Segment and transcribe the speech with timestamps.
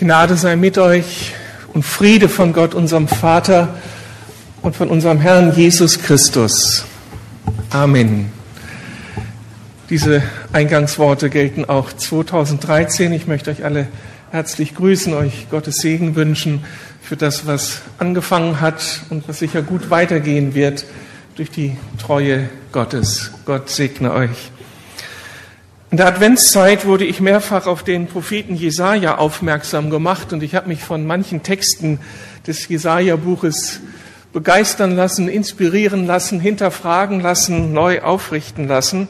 [0.00, 1.34] Gnade sei mit euch
[1.74, 3.74] und Friede von Gott, unserem Vater
[4.62, 6.84] und von unserem Herrn Jesus Christus.
[7.70, 8.30] Amen.
[9.90, 10.22] Diese
[10.52, 13.12] Eingangsworte gelten auch 2013.
[13.12, 13.88] Ich möchte euch alle
[14.30, 16.64] herzlich grüßen, euch Gottes Segen wünschen
[17.02, 20.86] für das, was angefangen hat und was sicher gut weitergehen wird
[21.34, 23.32] durch die Treue Gottes.
[23.44, 24.52] Gott segne euch.
[25.90, 30.68] In der Adventszeit wurde ich mehrfach auf den Propheten Jesaja aufmerksam gemacht und ich habe
[30.68, 31.98] mich von manchen Texten
[32.46, 33.80] des Jesaja-Buches
[34.34, 39.08] begeistern lassen, inspirieren lassen, hinterfragen lassen, neu aufrichten lassen.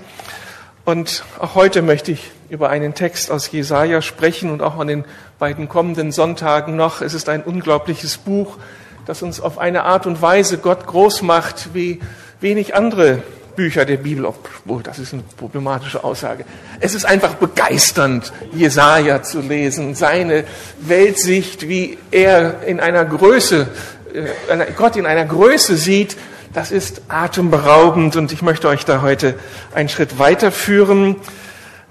[0.84, 5.04] Und auch heute möchte ich über einen Text aus Jesaja sprechen und auch an den
[5.40, 7.02] beiden kommenden Sonntagen noch.
[7.02, 8.56] Es ist ein unglaubliches Buch,
[9.04, 11.98] das uns auf eine Art und Weise Gott groß macht, wie
[12.40, 13.24] wenig andere
[13.58, 16.44] Bücher der Bibel, obwohl das ist eine problematische Aussage.
[16.78, 20.44] Es ist einfach begeisternd, Jesaja zu lesen, seine
[20.78, 23.66] Weltsicht, wie er in einer Größe,
[24.14, 26.16] äh, Gott in einer Größe sieht,
[26.52, 29.34] das ist atemberaubend und ich möchte euch da heute
[29.74, 31.16] einen Schritt weiterführen.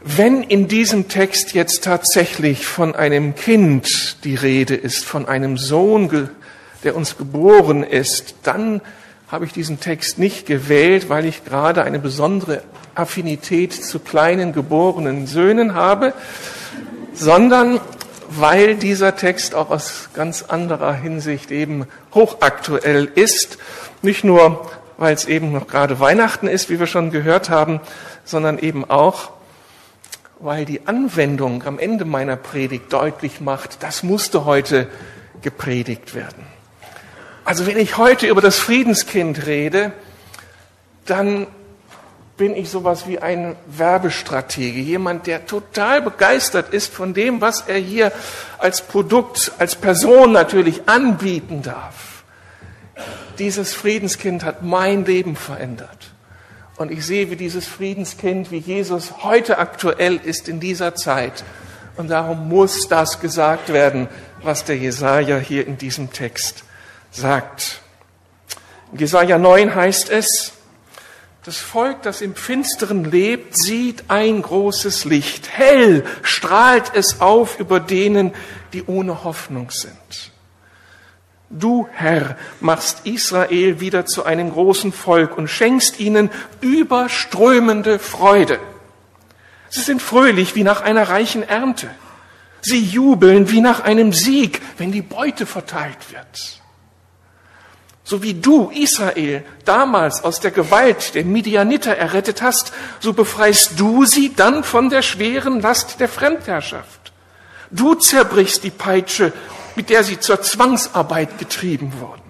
[0.01, 6.29] Wenn in diesem Text jetzt tatsächlich von einem Kind die Rede ist, von einem Sohn,
[6.85, 8.79] der uns geboren ist, dann
[9.27, 12.63] habe ich diesen Text nicht gewählt, weil ich gerade eine besondere
[12.95, 16.13] Affinität zu kleinen geborenen Söhnen habe,
[17.13, 17.79] sondern
[18.29, 23.57] weil dieser Text auch aus ganz anderer Hinsicht eben hochaktuell ist.
[24.01, 27.79] Nicht nur, weil es eben noch gerade Weihnachten ist, wie wir schon gehört haben,
[28.23, 29.31] sondern eben auch,
[30.39, 34.87] weil die Anwendung am Ende meiner Predigt deutlich macht, das musste heute
[35.41, 36.46] gepredigt werden.
[37.47, 39.93] Also wenn ich heute über das Friedenskind rede,
[41.05, 41.47] dann
[42.35, 47.77] bin ich sowas wie ein Werbestratege, jemand, der total begeistert ist von dem, was er
[47.77, 48.11] hier
[48.57, 52.25] als Produkt, als Person natürlich anbieten darf.
[53.39, 56.11] Dieses Friedenskind hat mein Leben verändert.
[56.75, 61.45] Und ich sehe, wie dieses Friedenskind, wie Jesus heute aktuell ist in dieser Zeit.
[61.95, 64.09] Und darum muss das gesagt werden,
[64.43, 66.65] was der Jesaja hier in diesem Text
[67.11, 67.81] sagt.
[68.91, 70.53] In Jesaja 9 heißt es,
[71.47, 75.49] das Volk, das im Finsteren lebt, sieht ein großes Licht.
[75.49, 78.33] Hell strahlt es auf über denen,
[78.73, 80.31] die ohne Hoffnung sind.
[81.49, 86.29] Du, Herr, machst Israel wieder zu einem großen Volk und schenkst ihnen
[86.59, 88.59] überströmende Freude.
[89.69, 91.89] Sie sind fröhlich wie nach einer reichen Ernte.
[92.59, 96.56] Sie jubeln wie nach einem Sieg, wenn die Beute verteilt wird.
[98.07, 104.05] So wie du, Israel, damals aus der Gewalt der Midianiter errettet hast, so befreist du
[104.05, 107.11] sie dann von der schweren Last der Fremdherrschaft.
[107.69, 109.33] Du zerbrichst die Peitsche,
[109.75, 112.21] mit der sie zur Zwangsarbeit getrieben wurden.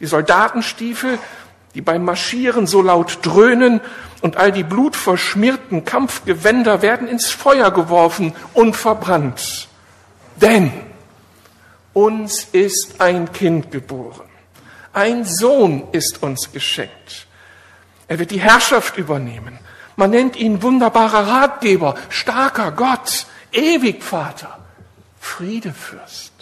[0.00, 1.20] Die Soldatenstiefel,
[1.76, 3.80] die beim Marschieren so laut dröhnen
[4.20, 9.68] und all die blutverschmierten Kampfgewänder werden ins Feuer geworfen und verbrannt.
[10.34, 10.72] Denn
[11.94, 14.28] uns ist ein Kind geboren.
[14.92, 17.26] Ein Sohn ist uns geschenkt.
[18.06, 19.58] Er wird die Herrschaft übernehmen.
[19.96, 24.58] Man nennt ihn wunderbarer Ratgeber, starker Gott, ewig Vater,
[25.20, 26.32] Friedefürst.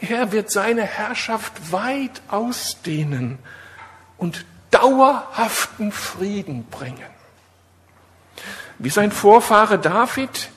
[0.00, 3.38] Er wird seine Herrschaft weit ausdehnen
[4.18, 7.04] und dauerhaften Frieden bringen.
[8.78, 10.50] Wie sein Vorfahre David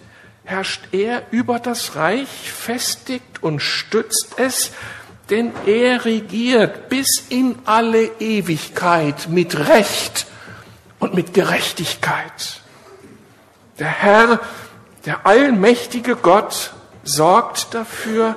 [0.43, 4.71] herrscht er über das Reich, festigt und stützt es,
[5.29, 10.27] denn er regiert bis in alle Ewigkeit mit Recht
[10.99, 12.61] und mit Gerechtigkeit.
[13.79, 14.39] Der Herr,
[15.05, 16.73] der allmächtige Gott,
[17.03, 18.35] sorgt dafür,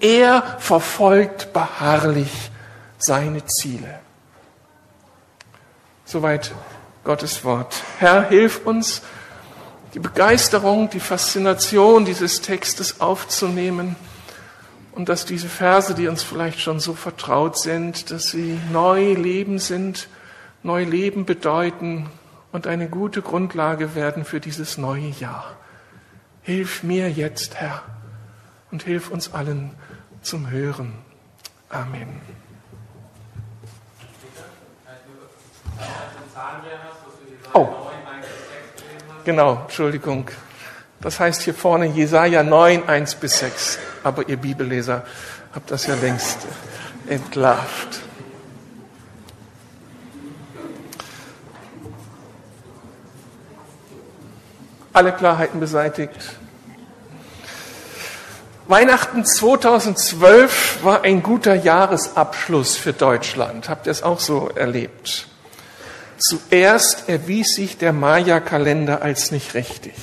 [0.00, 2.50] er verfolgt beharrlich
[2.98, 3.98] seine Ziele.
[6.04, 6.52] Soweit
[7.04, 7.82] Gottes Wort.
[7.98, 9.02] Herr, hilf uns,
[9.94, 13.96] die Begeisterung, die Faszination dieses Textes aufzunehmen
[14.92, 19.58] und dass diese Verse, die uns vielleicht schon so vertraut sind, dass sie neu Leben
[19.58, 20.08] sind,
[20.62, 22.10] neu Leben bedeuten
[22.52, 25.56] und eine gute Grundlage werden für dieses neue Jahr.
[26.42, 27.82] Hilf mir jetzt, Herr,
[28.70, 29.70] und hilf uns allen
[30.22, 30.94] zum Hören.
[31.70, 32.20] Amen.
[37.54, 37.88] Oh.
[39.28, 40.30] Genau, Entschuldigung.
[41.02, 43.78] Das heißt hier vorne Jesaja 9, 1 bis 6.
[44.02, 45.04] Aber ihr Bibelleser
[45.54, 46.38] habt das ja längst
[47.06, 48.00] entlarvt.
[54.94, 56.38] Alle Klarheiten beseitigt.
[58.66, 63.68] Weihnachten 2012 war ein guter Jahresabschluss für Deutschland.
[63.68, 65.28] Habt ihr es auch so erlebt?
[66.18, 69.94] Zuerst erwies sich der Maya-Kalender als nicht richtig.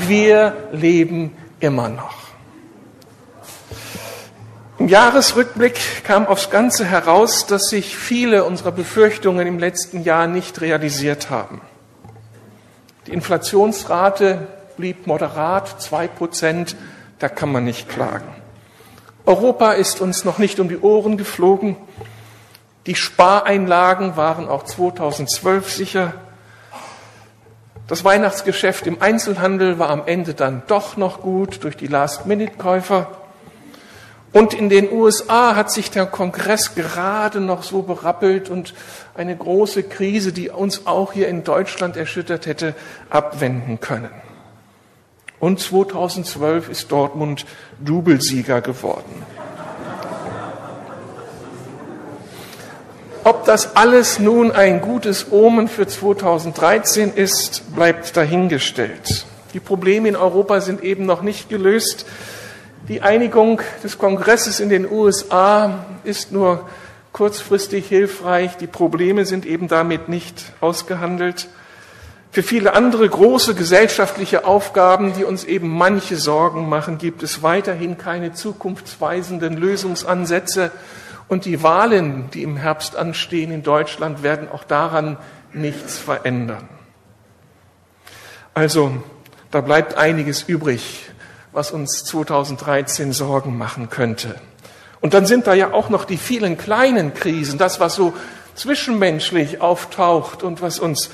[0.00, 2.16] Wir leben immer noch.
[4.78, 10.60] Im Jahresrückblick kam aufs Ganze heraus, dass sich viele unserer Befürchtungen im letzten Jahr nicht
[10.60, 11.60] realisiert haben.
[13.06, 14.46] Die Inflationsrate
[14.76, 16.76] blieb moderat, zwei Prozent
[17.18, 18.28] da kann man nicht klagen.
[19.26, 21.76] Europa ist uns noch nicht um die Ohren geflogen.
[22.88, 26.14] Die Spareinlagen waren auch 2012 sicher.
[27.86, 33.10] Das Weihnachtsgeschäft im Einzelhandel war am Ende dann doch noch gut durch die Last-Minute-Käufer.
[34.32, 38.72] Und in den USA hat sich der Kongress gerade noch so berappelt und
[39.14, 42.74] eine große Krise, die uns auch hier in Deutschland erschüttert hätte,
[43.10, 44.08] abwenden können.
[45.40, 47.44] Und 2012 ist Dortmund
[47.84, 49.26] Doublesieger geworden.
[53.28, 59.26] Ob das alles nun ein gutes Omen für 2013 ist, bleibt dahingestellt.
[59.52, 62.06] Die Probleme in Europa sind eben noch nicht gelöst.
[62.88, 66.70] Die Einigung des Kongresses in den USA ist nur
[67.12, 68.56] kurzfristig hilfreich.
[68.56, 71.48] Die Probleme sind eben damit nicht ausgehandelt.
[72.30, 77.98] Für viele andere große gesellschaftliche Aufgaben, die uns eben manche Sorgen machen, gibt es weiterhin
[77.98, 80.70] keine zukunftsweisenden Lösungsansätze.
[81.28, 85.18] Und die Wahlen, die im Herbst anstehen in Deutschland, werden auch daran
[85.52, 86.68] nichts verändern.
[88.54, 89.02] Also,
[89.50, 91.10] da bleibt einiges übrig,
[91.52, 94.40] was uns 2013 Sorgen machen könnte.
[95.00, 98.14] Und dann sind da ja auch noch die vielen kleinen Krisen, das, was so
[98.54, 101.10] zwischenmenschlich auftaucht und was uns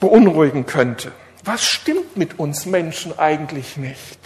[0.00, 1.12] beunruhigen könnte.
[1.44, 4.18] Was stimmt mit uns Menschen eigentlich nicht?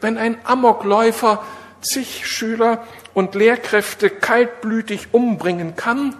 [0.00, 1.42] Wenn ein Amokläufer
[1.80, 2.84] zig Schüler
[3.20, 6.16] und Lehrkräfte kaltblütig umbringen kann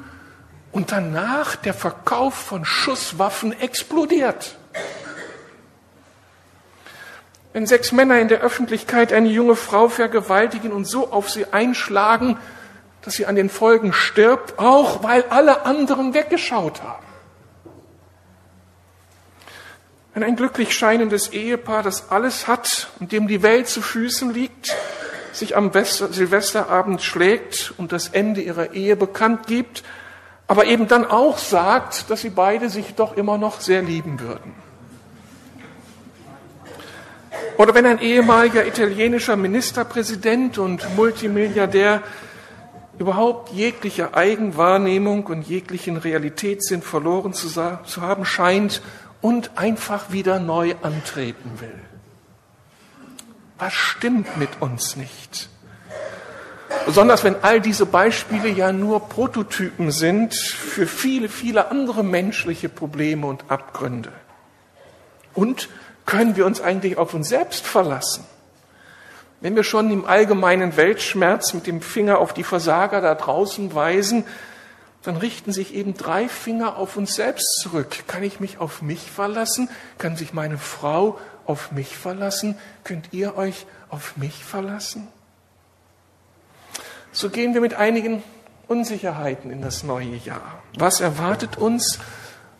[0.70, 4.58] und danach der Verkauf von Schusswaffen explodiert.
[7.54, 12.36] Wenn sechs Männer in der Öffentlichkeit eine junge Frau vergewaltigen und so auf sie einschlagen,
[13.00, 17.06] dass sie an den Folgen stirbt, auch weil alle anderen weggeschaut haben.
[20.12, 24.76] Wenn ein glücklich scheinendes Ehepaar, das alles hat und dem die Welt zu Füßen liegt,
[25.32, 29.82] sich am Silvesterabend schlägt und das Ende ihrer Ehe bekannt gibt,
[30.46, 34.54] aber eben dann auch sagt, dass sie beide sich doch immer noch sehr lieben würden.
[37.56, 42.02] Oder wenn ein ehemaliger italienischer Ministerpräsident und Multimilliardär
[42.98, 48.82] überhaupt jegliche Eigenwahrnehmung und jeglichen Realitätssinn verloren zu haben scheint
[49.20, 51.89] und einfach wieder neu antreten will.
[53.60, 55.50] Was stimmt mit uns nicht?
[56.86, 63.26] Besonders wenn all diese Beispiele ja nur Prototypen sind für viele, viele andere menschliche Probleme
[63.26, 64.12] und Abgründe.
[65.34, 65.68] Und
[66.06, 68.24] können wir uns eigentlich auf uns selbst verlassen?
[69.42, 74.24] Wenn wir schon im allgemeinen Weltschmerz mit dem Finger auf die Versager da draußen weisen,
[75.02, 78.04] dann richten sich eben drei Finger auf uns selbst zurück.
[78.06, 79.68] Kann ich mich auf mich verlassen?
[79.98, 81.18] Kann sich meine Frau
[81.50, 82.56] auf mich verlassen?
[82.84, 85.08] Könnt ihr euch auf mich verlassen?
[87.10, 88.22] So gehen wir mit einigen
[88.68, 90.62] Unsicherheiten in das neue Jahr.
[90.78, 91.98] Was erwartet uns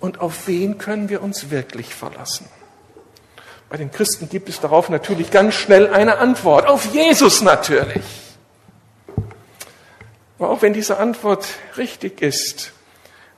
[0.01, 2.49] und auf wen können wir uns wirklich verlassen?
[3.69, 6.67] Bei den Christen gibt es darauf natürlich ganz schnell eine Antwort.
[6.67, 8.03] Auf Jesus natürlich.
[10.37, 12.73] Aber auch wenn diese Antwort richtig ist,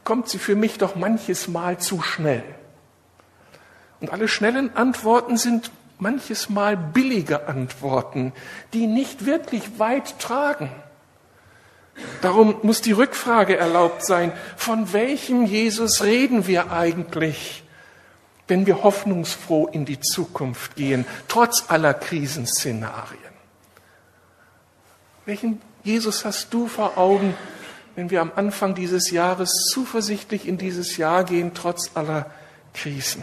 [0.04, 2.42] kommt sie für mich doch manches Mal zu schnell.
[4.02, 8.32] Und alle schnellen Antworten sind manches Mal billige Antworten,
[8.72, 10.70] die nicht wirklich weit tragen.
[12.20, 17.62] Darum muss die Rückfrage erlaubt sein, von welchem Jesus reden wir eigentlich,
[18.48, 23.20] wenn wir hoffnungsfroh in die Zukunft gehen, trotz aller Krisenszenarien?
[25.26, 27.34] Welchen Jesus hast du vor Augen,
[27.94, 32.28] wenn wir am Anfang dieses Jahres zuversichtlich in dieses Jahr gehen, trotz aller
[32.74, 33.22] Krisen?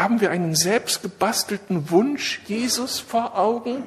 [0.00, 3.82] Haben wir einen selbstgebastelten Wunsch Jesus vor Augen?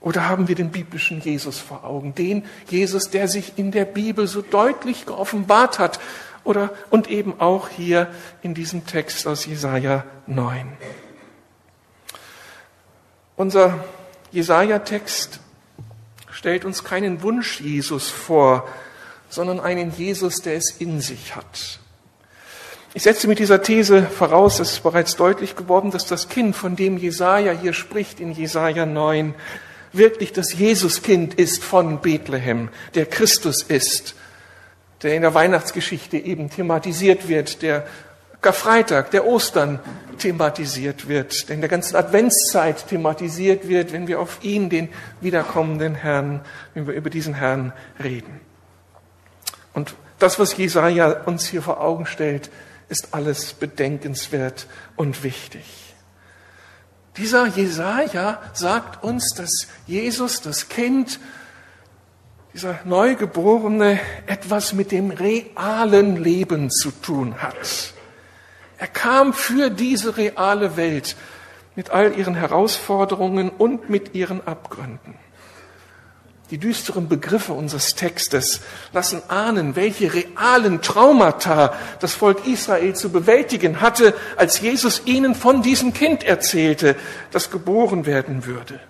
[0.00, 2.14] Oder haben wir den biblischen Jesus vor Augen?
[2.14, 5.98] Den Jesus, der sich in der Bibel so deutlich geoffenbart hat.
[6.44, 8.08] Oder, und eben auch hier
[8.40, 10.72] in diesem Text aus Jesaja 9.
[13.34, 13.82] Unser
[14.30, 15.40] Jesaja-Text
[16.30, 18.68] stellt uns keinen Wunsch Jesus vor,
[19.28, 21.81] sondern einen Jesus, der es in sich hat.
[22.94, 26.76] Ich setze mit dieser These voraus, es ist bereits deutlich geworden, dass das Kind, von
[26.76, 29.34] dem Jesaja hier spricht in Jesaja 9,
[29.94, 34.14] wirklich das Jesuskind ist von Bethlehem, der Christus ist,
[35.02, 37.86] der in der Weihnachtsgeschichte eben thematisiert wird, der
[38.42, 39.78] Karfreitag, der Ostern
[40.18, 44.90] thematisiert wird, der in der ganzen Adventszeit thematisiert wird, wenn wir auf ihn, den
[45.22, 46.42] wiederkommenden Herrn,
[46.74, 47.72] wenn wir über diesen Herrn
[48.04, 48.40] reden.
[49.72, 52.50] Und das, was Jesaja uns hier vor Augen stellt,
[52.92, 55.64] ist alles bedenkenswert und wichtig.
[57.16, 61.18] Dieser Jesaja sagt uns, dass Jesus, das Kind,
[62.52, 67.94] dieser Neugeborene, etwas mit dem realen Leben zu tun hat.
[68.76, 71.16] Er kam für diese reale Welt
[71.74, 75.14] mit all ihren Herausforderungen und mit ihren Abgründen.
[76.52, 78.60] Die düsteren Begriffe unseres Textes
[78.92, 85.62] lassen ahnen, welche realen Traumata das Volk Israel zu bewältigen hatte, als Jesus ihnen von
[85.62, 86.94] diesem Kind erzählte,
[87.30, 88.80] das geboren werden würde.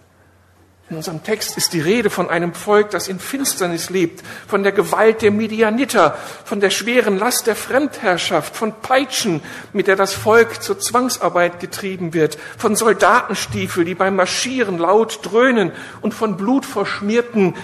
[0.93, 4.73] In unserem Text ist die Rede von einem Volk, das in Finsternis lebt, von der
[4.73, 9.41] Gewalt der Midianiter, von der schweren Last der Fremdherrschaft, von Peitschen,
[9.73, 15.73] mit der das Volk zur Zwangsarbeit getrieben wird, von Soldatenstiefel, die beim Marschieren laut dröhnen
[16.03, 17.55] und von blutverschmierten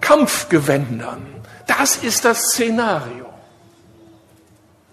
[0.00, 1.26] Kampfgewändern.
[1.66, 3.26] Das ist das Szenario.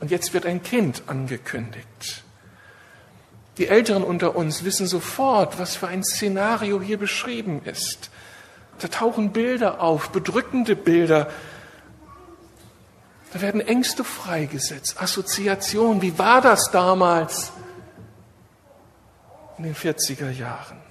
[0.02, 2.25] Und jetzt wird ein Kind angekündigt.
[3.58, 8.10] Die Älteren unter uns wissen sofort, was für ein Szenario hier beschrieben ist.
[8.80, 11.30] Da tauchen Bilder auf, bedrückende Bilder.
[13.32, 16.02] Da werden Ängste freigesetzt, Assoziationen.
[16.02, 17.54] Wie war das damals
[19.58, 20.82] in den 40er Jahren?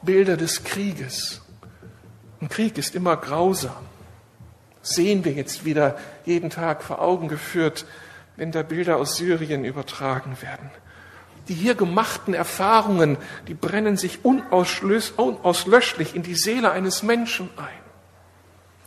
[0.00, 1.42] Bilder des Krieges.
[2.40, 3.86] Ein Krieg ist immer grausam.
[4.80, 7.84] sehen wir jetzt wieder jeden Tag vor Augen geführt,
[8.36, 10.70] wenn da Bilder aus Syrien übertragen werden.
[11.48, 17.88] Die hier gemachten Erfahrungen, die brennen sich unauslöschlich in die Seele eines Menschen ein.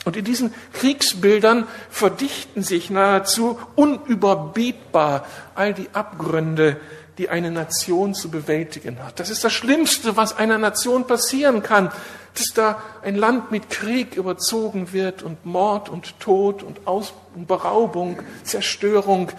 [0.04, 6.78] Und in diesen Kriegsbildern verdichten sich nahezu unüberbietbar all die Abgründe,
[7.18, 9.20] die eine Nation zu bewältigen hat.
[9.20, 11.92] Das ist das Schlimmste, was einer Nation passieren kann,
[12.34, 18.20] dass da ein Land mit Krieg überzogen wird und Mord und Tod und, Aus Beraubung,
[18.44, 19.32] Zerstörung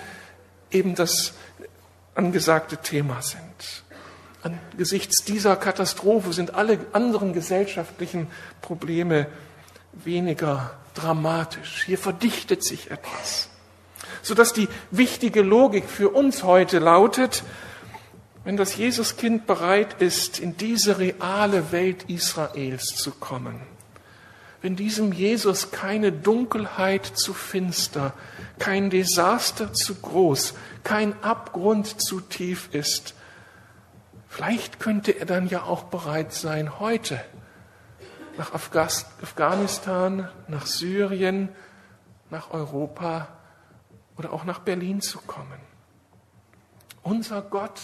[0.70, 1.34] eben das
[2.14, 3.84] angesagte Thema sind.
[4.42, 8.26] Angesichts dieser Katastrophe sind alle anderen gesellschaftlichen
[8.60, 9.26] Probleme
[9.92, 11.84] weniger dramatisch.
[11.86, 13.48] Hier verdichtet sich etwas.
[14.22, 17.44] Sodass die wichtige Logik für uns heute lautet,
[18.44, 23.60] wenn das Jesuskind bereit ist, in diese reale Welt Israels zu kommen,
[24.62, 28.14] wenn diesem Jesus keine Dunkelheit zu finster,
[28.60, 30.54] kein Desaster zu groß,
[30.84, 33.14] kein Abgrund zu tief ist,
[34.28, 37.22] vielleicht könnte er dann ja auch bereit sein, heute
[38.38, 41.48] nach Afghanistan, nach Syrien,
[42.30, 43.28] nach Europa
[44.16, 45.60] oder auch nach Berlin zu kommen.
[47.02, 47.80] Unser Gott,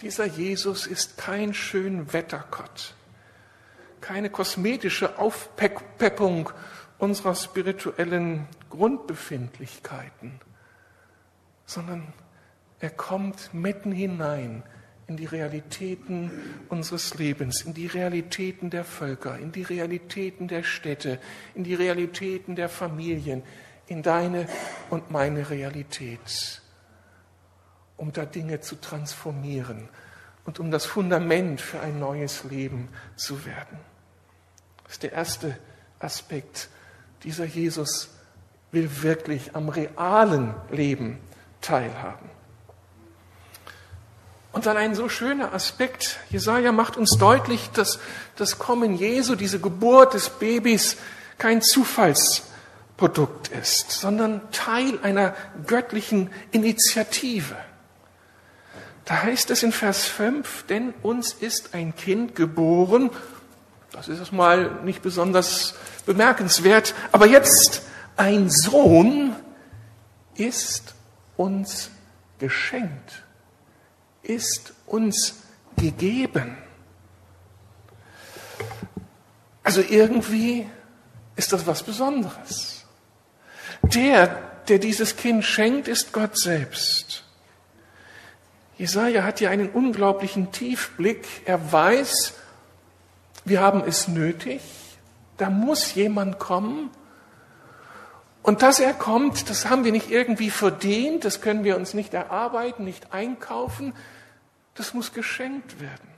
[0.00, 2.94] dieser Jesus ist kein Schönwettergott
[4.02, 6.50] keine kosmetische Aufpeppung
[6.98, 10.40] unserer spirituellen Grundbefindlichkeiten,
[11.64, 12.12] sondern
[12.80, 14.62] er kommt mitten hinein
[15.06, 16.30] in die Realitäten
[16.68, 21.18] unseres Lebens, in die Realitäten der Völker, in die Realitäten der Städte,
[21.54, 23.42] in die Realitäten der Familien,
[23.86, 24.46] in deine
[24.90, 26.62] und meine Realität,
[27.96, 29.88] um da Dinge zu transformieren
[30.44, 33.91] und um das Fundament für ein neues Leben zu werden.
[34.92, 35.56] Das ist der erste
[36.00, 36.68] Aspekt.
[37.24, 38.10] Dieser Jesus
[38.72, 41.18] will wirklich am realen Leben
[41.62, 42.28] teilhaben.
[44.52, 46.18] Und dann ein so schöner Aspekt.
[46.28, 48.00] Jesaja macht uns deutlich, dass
[48.36, 50.98] das Kommen Jesu, diese Geburt des Babys,
[51.38, 55.34] kein Zufallsprodukt ist, sondern Teil einer
[55.66, 57.56] göttlichen Initiative.
[59.06, 63.08] Da heißt es in Vers 5, denn uns ist ein Kind geboren
[63.92, 65.74] das ist erstmal nicht besonders
[66.06, 66.94] bemerkenswert.
[67.12, 67.82] Aber jetzt
[68.16, 69.36] ein Sohn
[70.34, 70.94] ist
[71.36, 71.90] uns
[72.38, 73.22] geschenkt,
[74.22, 75.42] ist uns
[75.76, 76.56] gegeben.
[79.62, 80.66] Also irgendwie
[81.36, 82.84] ist das was Besonderes.
[83.82, 84.26] Der,
[84.68, 87.24] der dieses Kind schenkt, ist Gott selbst.
[88.78, 91.26] Jesaja hat hier einen unglaublichen Tiefblick.
[91.44, 92.34] Er weiß,
[93.44, 94.62] wir haben es nötig.
[95.36, 96.90] Da muss jemand kommen.
[98.42, 102.12] Und dass er kommt, das haben wir nicht irgendwie verdient, das können wir uns nicht
[102.12, 103.94] erarbeiten, nicht einkaufen,
[104.74, 106.08] das muss geschenkt werden.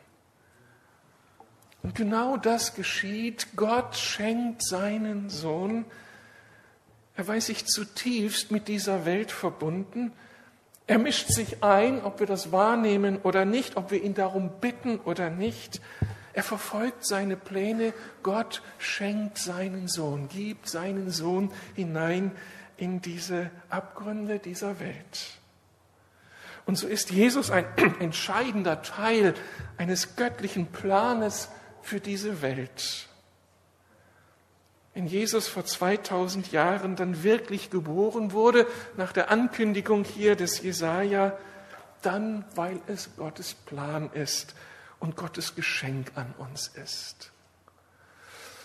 [1.82, 3.48] Und genau das geschieht.
[3.56, 5.84] Gott schenkt seinen Sohn.
[7.14, 10.10] Er weiß sich zutiefst mit dieser Welt verbunden.
[10.86, 14.98] Er mischt sich ein, ob wir das wahrnehmen oder nicht, ob wir ihn darum bitten
[14.98, 15.82] oder nicht.
[16.34, 17.94] Er verfolgt seine Pläne.
[18.24, 22.32] Gott schenkt seinen Sohn, gibt seinen Sohn hinein
[22.76, 25.38] in diese Abgründe dieser Welt.
[26.66, 27.66] Und so ist Jesus ein
[28.00, 29.34] entscheidender Teil
[29.76, 31.48] eines göttlichen Planes
[31.82, 33.08] für diese Welt.
[34.92, 41.36] Wenn Jesus vor 2000 Jahren dann wirklich geboren wurde, nach der Ankündigung hier des Jesaja,
[42.02, 44.54] dann, weil es Gottes Plan ist
[45.04, 47.30] und Gottes Geschenk an uns ist.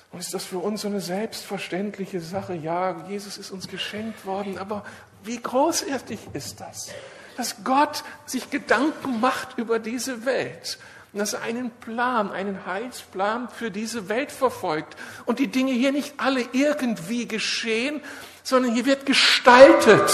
[0.10, 2.54] Und ist das für uns so eine selbstverständliche Sache?
[2.56, 4.86] Ja, Jesus ist uns geschenkt worden, aber
[5.24, 6.92] wie großartig ist das?
[7.36, 10.80] Dass Gott sich Gedanken macht über diese Welt
[11.12, 14.96] und dass er einen Plan, einen Heilsplan für diese Welt verfolgt.
[15.26, 18.02] Und die Dinge hier nicht alle irgendwie geschehen,
[18.44, 20.10] sondern hier wird gestaltet.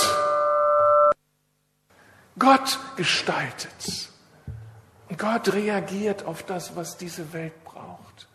[2.39, 4.10] Gott gestaltet.
[5.10, 8.28] Und Gott reagiert auf das, was diese Welt braucht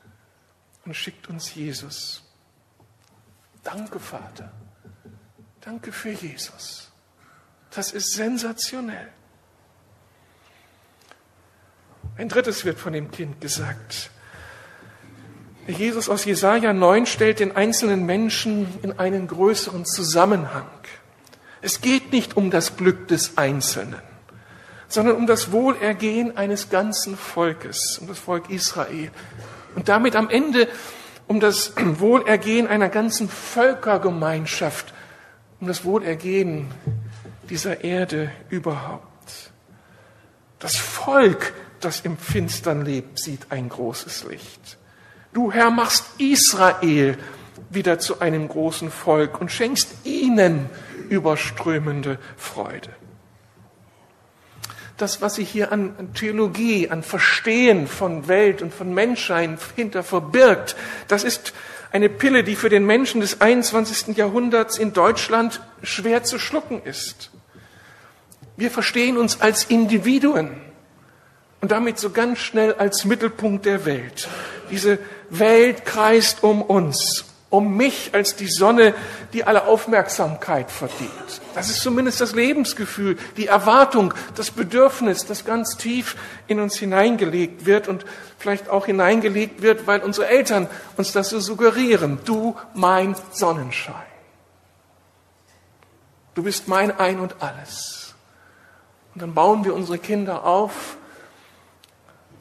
[0.85, 2.23] und schickt uns Jesus.
[3.62, 4.53] Danke, Vater.
[5.61, 6.91] Danke für Jesus.
[7.71, 9.09] Das ist sensationell.
[12.17, 14.11] Ein drittes wird von dem Kind gesagt.
[15.67, 20.69] Jesus aus Jesaja 9 stellt den einzelnen Menschen in einen größeren Zusammenhang.
[21.62, 24.00] Es geht nicht um das Glück des Einzelnen,
[24.90, 29.11] sondern um das Wohlergehen eines ganzen Volkes, um das Volk Israel.
[29.75, 30.68] Und damit am Ende
[31.26, 34.93] um das Wohlergehen einer ganzen Völkergemeinschaft,
[35.60, 36.69] um das Wohlergehen
[37.49, 39.06] dieser Erde überhaupt.
[40.58, 44.78] Das Volk das im Finstern lebt, sieht ein großes Licht.
[45.32, 47.17] Du Herr machst Israel
[47.71, 50.69] wieder zu einem großen Volk und schenkst ihnen
[51.08, 52.91] überströmende Freude.
[55.00, 60.76] Das, was sich hier an Theologie, an Verstehen von Welt und von Menschsein hinter verbirgt,
[61.08, 61.54] das ist
[61.91, 64.15] eine Pille, die für den Menschen des 21.
[64.19, 67.30] Jahrhunderts in Deutschland schwer zu schlucken ist.
[68.58, 70.50] Wir verstehen uns als Individuen
[71.63, 74.28] und damit so ganz schnell als Mittelpunkt der Welt.
[74.71, 74.99] Diese
[75.30, 78.95] Welt kreist um uns, um mich als die Sonne,
[79.32, 81.10] die alle Aufmerksamkeit verdient.
[81.54, 87.67] Das ist zumindest das Lebensgefühl, die Erwartung, das Bedürfnis, das ganz tief in uns hineingelegt
[87.67, 88.06] wird und
[88.39, 92.21] vielleicht auch hineingelegt wird, weil unsere Eltern uns das so suggerieren.
[92.25, 93.95] Du mein Sonnenschein.
[96.34, 98.15] Du bist mein Ein und alles.
[99.15, 100.97] Und dann bauen wir unsere Kinder auf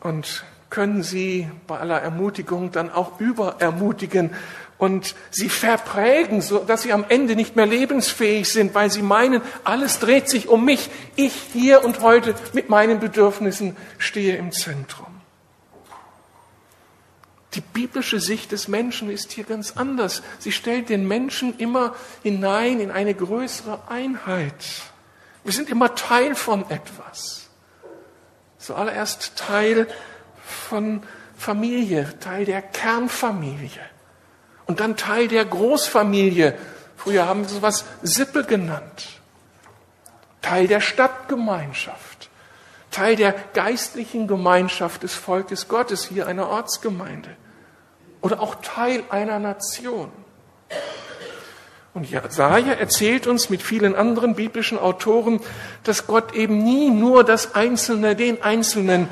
[0.02, 4.36] und können sie bei aller Ermutigung dann auch überermutigen
[4.80, 9.42] und sie verprägen, so dass sie am Ende nicht mehr lebensfähig sind, weil sie meinen,
[9.66, 10.90] alles dreht sich um mich.
[11.18, 15.06] Ich hier und heute mit meinen Bedürfnissen stehe im Zentrum.
[17.56, 20.24] Die biblische Sicht des Menschen ist hier ganz anders.
[20.40, 24.54] Sie stellt den Menschen immer hinein in eine größere Einheit.
[25.44, 27.50] Wir sind immer Teil von etwas.
[28.60, 29.88] Zuallererst Teil
[30.70, 31.04] von
[31.38, 33.89] Familie, Teil der Kernfamilie
[34.70, 36.56] und dann Teil der Großfamilie.
[36.96, 39.20] Früher haben wir sowas Sippe genannt.
[40.44, 42.30] Teil der Stadtgemeinschaft,
[42.92, 47.36] Teil der geistlichen Gemeinschaft des Volkes Gottes, hier einer Ortsgemeinde
[48.22, 50.12] oder auch Teil einer Nation.
[51.96, 55.42] Und Jesaja erzählt uns mit vielen anderen biblischen Autoren,
[55.84, 59.08] dass Gott eben nie nur das Einzelne, den Einzelnen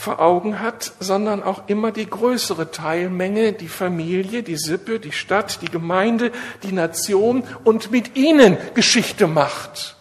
[0.00, 5.60] vor Augen hat, sondern auch immer die größere Teilmenge, die Familie, die Sippe, die Stadt,
[5.60, 6.32] die Gemeinde,
[6.62, 9.96] die Nation und mit ihnen Geschichte macht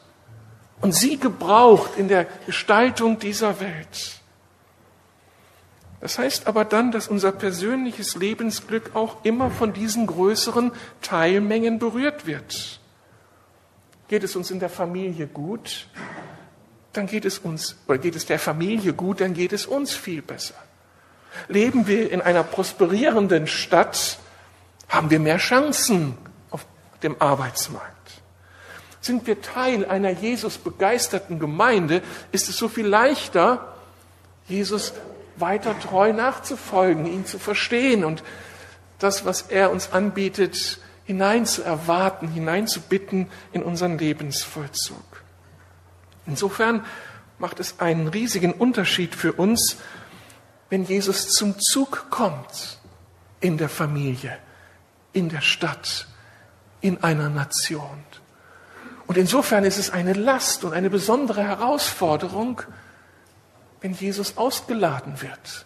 [0.79, 4.21] und sie gebraucht in der Gestaltung dieser Welt.
[5.99, 12.25] Das heißt aber dann, dass unser persönliches Lebensglück auch immer von diesen größeren Teilmengen berührt
[12.25, 12.79] wird.
[14.07, 15.89] Geht es uns in der Familie gut,
[16.93, 20.21] dann geht es uns, oder geht es der Familie gut, dann geht es uns viel
[20.21, 20.56] besser.
[21.47, 24.19] Leben wir in einer prosperierenden Stadt,
[24.88, 26.17] haben wir mehr Chancen
[26.49, 26.65] auf
[27.04, 27.95] dem Arbeitsmarkt.
[29.02, 33.73] Sind wir Teil einer Jesus begeisterten Gemeinde, ist es so viel leichter,
[34.47, 34.93] Jesus
[35.38, 38.23] weiter treu nachzufolgen, ihn zu verstehen und
[38.97, 44.97] das, was er uns anbietet, hinein zu erwarten, hinein zu bitten in unseren Lebensvollzug.
[46.25, 46.86] Insofern
[47.38, 49.77] macht es einen riesigen Unterschied für uns,
[50.69, 52.79] wenn Jesus zum Zug kommt
[53.39, 54.38] in der Familie,
[55.13, 56.08] in der Stadt,
[56.82, 58.03] in einer Nation.
[59.08, 62.62] Und insofern ist es eine Last und eine besondere Herausforderung,
[63.82, 65.65] wenn Jesus ausgeladen wird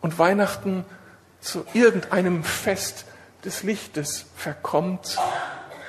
[0.00, 0.84] und Weihnachten
[1.40, 3.04] zu irgendeinem Fest
[3.44, 5.18] des Lichtes verkommt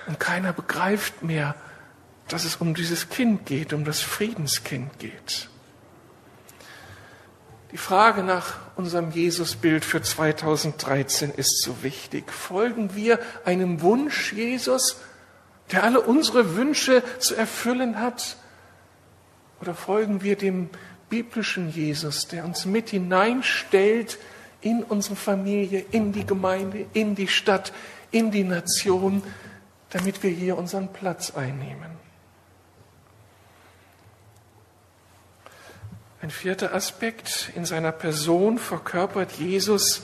[0.08, 1.56] und keiner begreift mehr,
[2.30, 5.50] dass es um dieses Kind geht, um das Friedenskind geht.
[7.72, 12.32] Die Frage nach unserem Jesusbild für 2013 ist so wichtig.
[12.32, 14.98] Folgen wir einem Wunsch Jesus,
[15.72, 18.38] der alle unsere Wünsche zu erfüllen hat?
[19.60, 20.70] Oder folgen wir dem
[21.10, 24.18] biblischen Jesus, der uns mit hineinstellt
[24.62, 27.74] in unsere Familie, in die Gemeinde, in die Stadt,
[28.12, 29.24] in die Nation,
[29.90, 32.07] damit wir hier unseren Platz einnehmen?
[36.20, 40.02] Ein vierter Aspekt, in seiner Person verkörpert Jesus,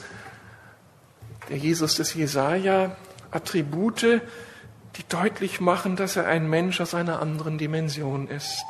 [1.48, 2.96] der Jesus des Jesaja,
[3.32, 4.22] Attribute,
[4.96, 8.64] die deutlich machen, dass er ein Mensch aus einer anderen Dimension ist.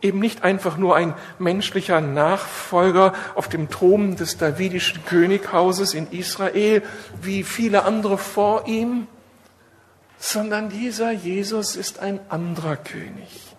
[0.00, 6.84] Eben nicht einfach nur ein menschlicher Nachfolger auf dem Thron des davidischen Könighauses in Israel,
[7.20, 9.08] wie viele andere vor ihm,
[10.18, 13.57] sondern dieser Jesus ist ein anderer König.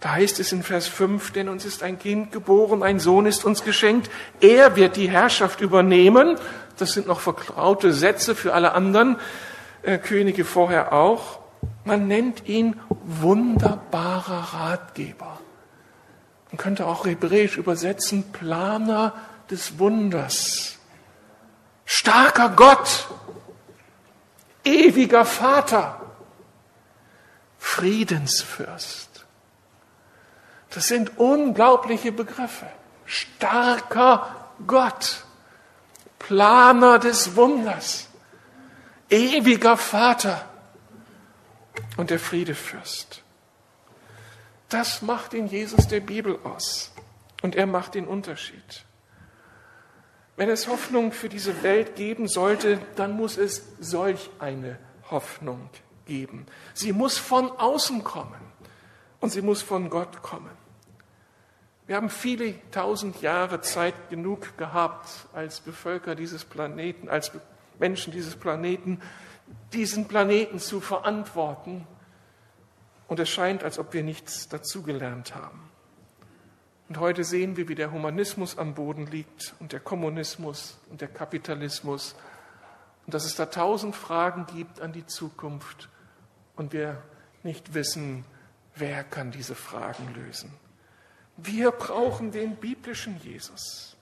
[0.00, 3.44] Da heißt es in Vers 5, denn uns ist ein Kind geboren, ein Sohn ist
[3.44, 6.36] uns geschenkt, er wird die Herrschaft übernehmen.
[6.76, 9.16] Das sind noch vertraute Sätze für alle anderen
[9.82, 11.38] äh, Könige vorher auch.
[11.84, 15.38] Man nennt ihn wunderbarer Ratgeber.
[16.50, 19.14] Man könnte auch hebräisch übersetzen, Planer
[19.50, 20.78] des Wunders.
[21.84, 23.08] Starker Gott,
[24.64, 26.00] ewiger Vater,
[27.58, 29.13] Friedensfürst.
[30.74, 32.66] Das sind unglaubliche Begriffe.
[33.06, 35.24] Starker Gott,
[36.18, 38.08] Planer des Wunders,
[39.08, 40.44] ewiger Vater
[41.96, 43.22] und der Friedefürst.
[44.68, 46.92] Das macht in Jesus der Bibel aus
[47.42, 48.84] und er macht den Unterschied.
[50.36, 55.70] Wenn es Hoffnung für diese Welt geben sollte, dann muss es solch eine Hoffnung
[56.06, 56.46] geben.
[56.72, 58.40] Sie muss von außen kommen
[59.20, 60.63] und sie muss von Gott kommen.
[61.86, 67.30] Wir haben viele tausend Jahre Zeit genug gehabt, als Bevölker dieses Planeten, als
[67.78, 69.00] Menschen dieses Planeten,
[69.74, 71.86] diesen Planeten zu verantworten.
[73.06, 75.60] Und es scheint, als ob wir nichts dazugelernt haben.
[76.88, 81.08] Und heute sehen wir, wie der Humanismus am Boden liegt und der Kommunismus und der
[81.08, 82.14] Kapitalismus.
[83.04, 85.90] Und dass es da tausend Fragen gibt an die Zukunft
[86.56, 87.02] und wir
[87.42, 88.24] nicht wissen,
[88.74, 90.50] wer kann diese Fragen lösen.
[91.36, 93.96] Wir brauchen den biblischen Jesus.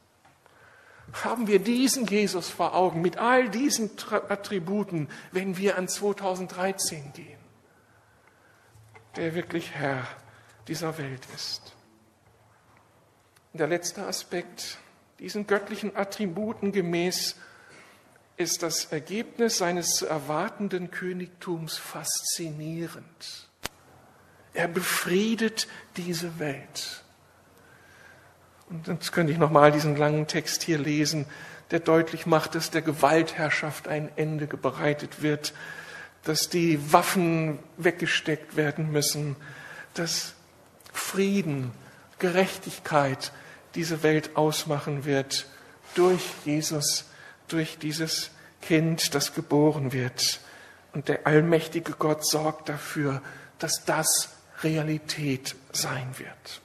[1.12, 3.90] Haben wir diesen Jesus vor Augen mit all diesen
[4.28, 7.38] Attributen, wenn wir an 2013 gehen,
[9.16, 10.06] der wirklich Herr
[10.68, 11.74] dieser Welt ist.
[13.52, 14.78] Und der letzte Aspekt,
[15.18, 17.36] diesen göttlichen Attributen gemäß,
[18.36, 23.48] ist das Ergebnis seines zu erwartenden Königtums faszinierend.
[24.54, 27.01] Er befriedet diese Welt.
[28.72, 31.26] Und jetzt könnte ich nochmal diesen langen Text hier lesen,
[31.70, 35.52] der deutlich macht, dass der Gewaltherrschaft ein Ende bereitet wird,
[36.24, 39.36] dass die Waffen weggesteckt werden müssen,
[39.92, 40.32] dass
[40.92, 41.72] Frieden,
[42.18, 43.32] Gerechtigkeit
[43.74, 45.46] diese Welt ausmachen wird
[45.94, 47.10] durch Jesus,
[47.48, 48.30] durch dieses
[48.62, 50.40] Kind, das geboren wird.
[50.94, 53.20] Und der allmächtige Gott sorgt dafür,
[53.58, 54.30] dass das
[54.62, 56.62] Realität sein wird.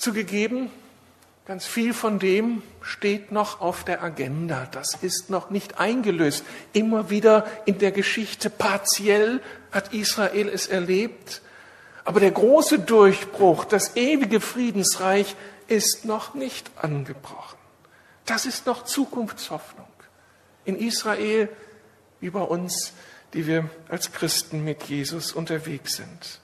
[0.00, 0.70] Zugegeben,
[1.44, 4.66] ganz viel von dem steht noch auf der Agenda.
[4.72, 6.42] Das ist noch nicht eingelöst.
[6.72, 11.42] Immer wieder in der Geschichte partiell hat Israel es erlebt.
[12.02, 15.36] Aber der große Durchbruch, das ewige Friedensreich
[15.66, 17.58] ist noch nicht angebrochen.
[18.24, 19.86] Das ist noch Zukunftshoffnung.
[20.64, 21.50] In Israel
[22.20, 22.94] wie bei uns,
[23.34, 26.40] die wir als Christen mit Jesus unterwegs sind.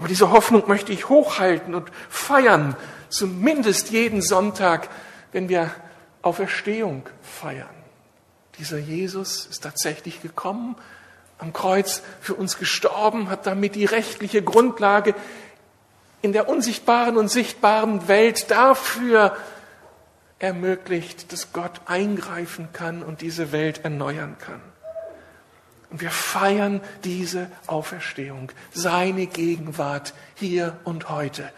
[0.00, 2.74] Aber diese Hoffnung möchte ich hochhalten und feiern,
[3.10, 4.88] zumindest jeden Sonntag,
[5.30, 5.70] wenn wir
[6.22, 7.68] Auferstehung feiern.
[8.58, 10.76] Dieser Jesus ist tatsächlich gekommen,
[11.36, 15.14] am Kreuz für uns gestorben, hat damit die rechtliche Grundlage
[16.22, 19.36] in der unsichtbaren und sichtbaren Welt dafür
[20.38, 24.62] ermöglicht, dass Gott eingreifen kann und diese Welt erneuern kann.
[25.90, 31.52] Und wir feiern diese Auferstehung, seine Gegenwart hier und heute,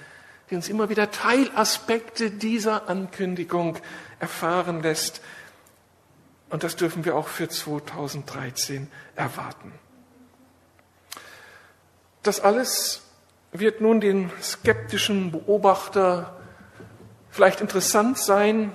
[0.50, 3.78] die uns immer wieder Teilaspekte dieser Ankündigung
[4.20, 5.20] erfahren lässt.
[6.48, 9.72] Und das dürfen wir auch für 2013 erwarten.
[12.22, 13.02] Das alles
[13.52, 16.36] wird nun den skeptischen Beobachter
[17.30, 18.72] vielleicht interessant sein,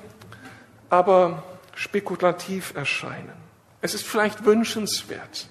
[0.90, 1.44] aber
[1.74, 3.47] spekulativ erscheinen.
[3.82, 5.48] Es ist vielleicht wünschenswert,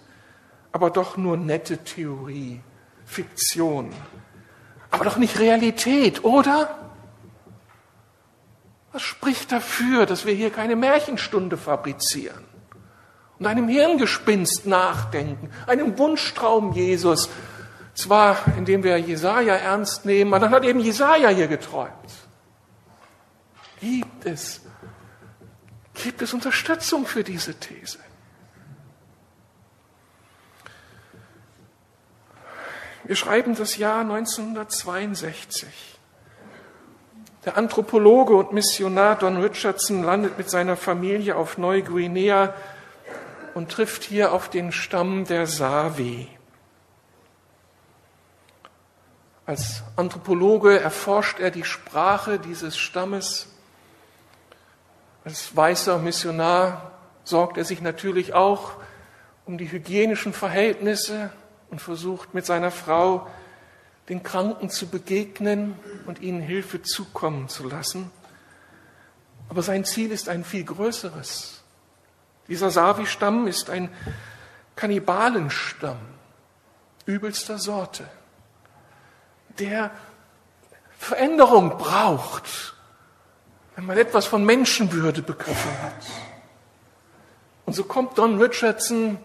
[0.72, 2.60] aber doch nur nette Theorie,
[3.04, 3.92] Fiktion,
[4.90, 6.92] aber doch nicht Realität, oder?
[8.92, 12.44] Was spricht dafür, dass wir hier keine Märchenstunde fabrizieren
[13.38, 17.28] und einem Hirngespinst nachdenken, einem Wunschtraum Jesus,
[17.94, 21.92] zwar indem wir Jesaja ernst nehmen, aber dann hat eben Jesaja hier geträumt.
[23.80, 24.62] Gibt es,
[25.94, 27.98] gibt es Unterstützung für diese These?
[33.06, 35.68] Wir schreiben das Jahr 1962.
[37.44, 42.52] Der Anthropologe und Missionar Don Richardson landet mit seiner Familie auf Neuguinea
[43.54, 46.26] und trifft hier auf den Stamm der Savi.
[49.46, 53.46] Als Anthropologe erforscht er die Sprache dieses Stammes.
[55.24, 56.90] Als weißer Missionar
[57.22, 58.72] sorgt er sich natürlich auch
[59.44, 61.30] um die hygienischen Verhältnisse
[61.70, 63.26] und versucht mit seiner Frau
[64.08, 65.74] den Kranken zu begegnen
[66.06, 68.10] und ihnen Hilfe zukommen zu lassen.
[69.48, 71.62] Aber sein Ziel ist ein viel größeres.
[72.48, 73.90] Dieser Savi-Stamm ist ein
[74.76, 75.98] Kannibalenstamm
[77.06, 78.04] übelster Sorte,
[79.58, 79.90] der
[80.98, 82.74] Veränderung braucht,
[83.76, 86.06] wenn man etwas von Menschenwürde begriffen hat.
[87.64, 89.18] Und so kommt Don Richardson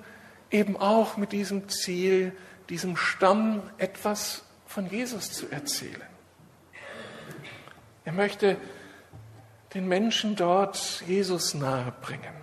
[0.51, 2.33] eben auch mit diesem Ziel,
[2.69, 6.01] diesem Stamm etwas von Jesus zu erzählen.
[8.05, 8.57] Er möchte
[9.73, 12.33] den Menschen dort Jesus nahebringen.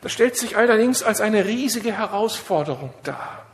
[0.00, 3.44] Das stellt sich allerdings als eine riesige Herausforderung dar.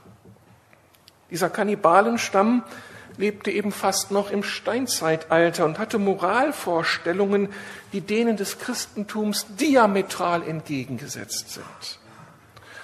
[1.31, 2.63] Dieser Kannibalenstamm
[3.17, 7.49] lebte eben fast noch im Steinzeitalter und hatte Moralvorstellungen,
[7.93, 12.02] die denen des Christentums diametral entgegengesetzt sind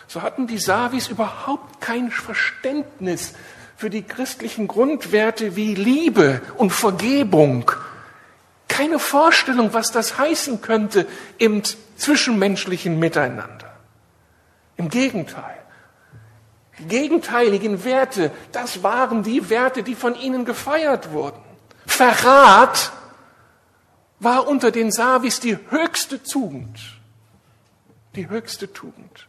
[0.09, 3.35] so hatten die Savis überhaupt kein Verständnis
[3.77, 7.71] für die christlichen Grundwerte wie Liebe und Vergebung.
[8.67, 11.63] Keine Vorstellung, was das heißen könnte im
[11.97, 13.73] zwischenmenschlichen Miteinander.
[14.79, 15.59] Im Gegenteil.
[16.79, 21.43] Die gegenteiligen Werte, das waren die Werte, die von ihnen gefeiert wurden.
[21.87, 22.93] Verrat
[24.21, 26.79] war unter den Savis die höchste Tugend.
[28.15, 29.29] Die höchste Tugend.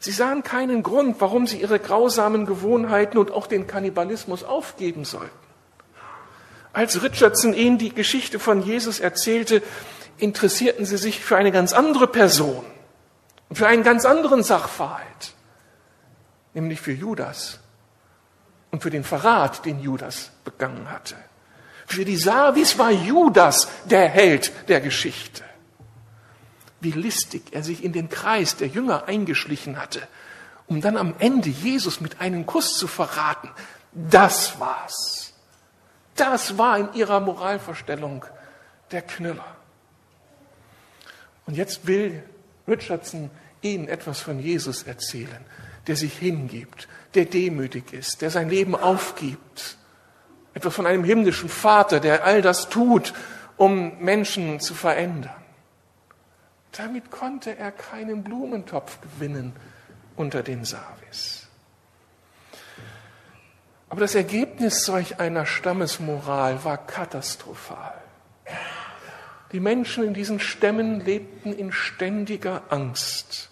[0.00, 5.30] Sie sahen keinen Grund, warum sie ihre grausamen Gewohnheiten und auch den Kannibalismus aufgeben sollten.
[6.72, 9.62] Als Richardson ihnen die Geschichte von Jesus erzählte,
[10.18, 12.64] interessierten sie sich für eine ganz andere Person
[13.48, 15.34] und für einen ganz anderen Sachverhalt,
[16.54, 17.58] nämlich für Judas
[18.70, 21.16] und für den Verrat, den Judas begangen hatte.
[21.86, 25.47] Für die Savis war Judas der Held der Geschichte
[26.80, 30.06] wie listig er sich in den Kreis der Jünger eingeschlichen hatte,
[30.66, 33.50] um dann am Ende Jesus mit einem Kuss zu verraten.
[33.92, 35.32] Das war's.
[36.14, 38.24] Das war in ihrer Moralvorstellung
[38.90, 39.56] der Knüller.
[41.46, 42.22] Und jetzt will
[42.66, 43.30] Richardson
[43.62, 45.44] ihnen etwas von Jesus erzählen,
[45.86, 49.76] der sich hingibt, der demütig ist, der sein Leben aufgibt.
[50.54, 53.14] Etwas von einem himmlischen Vater, der all das tut,
[53.56, 55.34] um Menschen zu verändern.
[56.72, 59.54] Damit konnte er keinen Blumentopf gewinnen
[60.16, 61.46] unter den Savis.
[63.88, 67.94] Aber das Ergebnis solch einer Stammesmoral war katastrophal.
[69.52, 73.50] Die Menschen in diesen Stämmen lebten in ständiger Angst.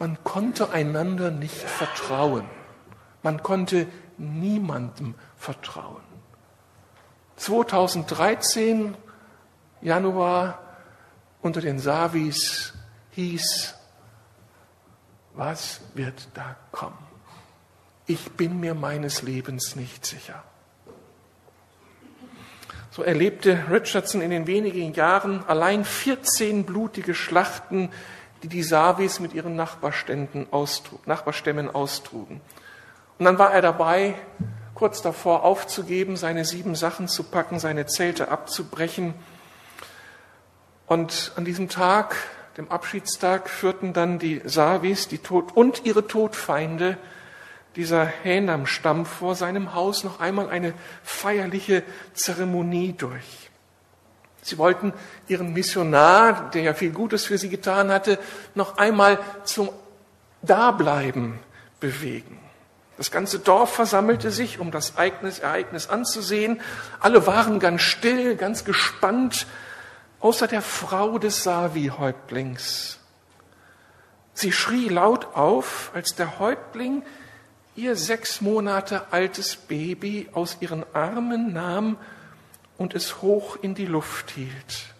[0.00, 2.44] Man konnte einander nicht vertrauen.
[3.22, 6.02] Man konnte niemandem vertrauen.
[7.36, 8.96] 2013,
[9.80, 10.58] Januar,
[11.42, 12.74] unter den Savis
[13.12, 13.74] hieß,
[15.34, 16.98] was wird da kommen?
[18.06, 20.42] Ich bin mir meines Lebens nicht sicher.
[22.90, 27.90] So erlebte Richardson in den wenigen Jahren allein 14 blutige Schlachten,
[28.42, 32.40] die die Savis mit ihren Nachbarstämmen austrugen.
[33.18, 34.14] Und dann war er dabei,
[34.74, 39.14] kurz davor aufzugeben, seine sieben Sachen zu packen, seine Zelte abzubrechen
[40.88, 42.16] Und an diesem Tag,
[42.56, 46.96] dem Abschiedstag, führten dann die Savis die Tod und ihre Todfeinde
[47.76, 50.72] dieser Hänam-Stamm vor seinem Haus noch einmal eine
[51.04, 51.82] feierliche
[52.14, 53.50] Zeremonie durch.
[54.42, 54.94] Sie wollten
[55.28, 58.18] ihren Missionar, der ja viel Gutes für sie getan hatte,
[58.54, 59.68] noch einmal zum
[60.40, 61.38] Dableiben
[61.80, 62.40] bewegen.
[62.96, 66.60] Das ganze Dorf versammelte sich, um das Ereignis, Ereignis anzusehen.
[66.98, 69.46] Alle waren ganz still, ganz gespannt,
[70.20, 72.98] außer der Frau des Savi-Häuptlings.
[74.34, 77.02] Sie schrie laut auf, als der Häuptling
[77.74, 81.96] ihr sechs Monate altes Baby aus ihren Armen nahm
[82.76, 84.94] und es hoch in die Luft hielt.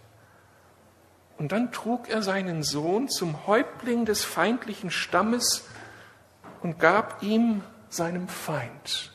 [1.39, 5.65] Und dann trug er seinen Sohn zum Häuptling des feindlichen Stammes
[6.63, 9.13] und gab ihm seinem Feind.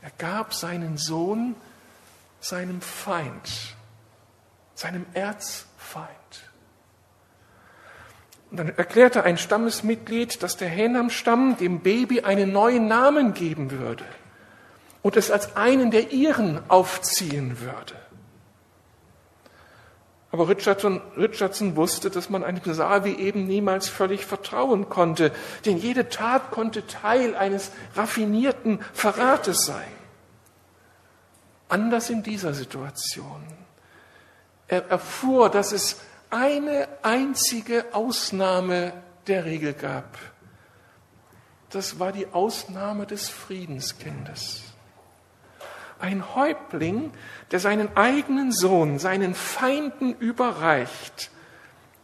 [0.00, 1.56] Er gab seinen Sohn
[2.40, 3.76] seinem Feind,
[4.78, 6.08] seinem Erzfeind.
[8.50, 14.04] Und dann erklärte ein Stammesmitglied, dass der Henam-Stamm dem Baby einen neuen Namen geben würde
[15.02, 17.96] und es als einen der ihren aufziehen würde.
[20.30, 25.32] Aber Richardson, Richardson wusste, dass man einem Savi eben niemals völlig vertrauen konnte,
[25.64, 29.88] denn jede Tat konnte Teil eines raffinierten Verrates sein.
[31.68, 33.42] Anders in dieser Situation.
[34.68, 36.00] Er erfuhr, dass es
[36.30, 38.92] eine einzige Ausnahme
[39.26, 40.18] der Regel gab.
[41.70, 44.62] Das war die Ausnahme des Friedenskindes.
[45.98, 47.12] Ein Häuptling,
[47.50, 51.30] der seinen eigenen Sohn seinen Feinden überreicht.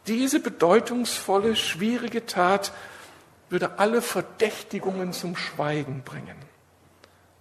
[0.07, 2.73] Diese bedeutungsvolle, schwierige Tat
[3.49, 6.37] würde alle Verdächtigungen zum Schweigen bringen.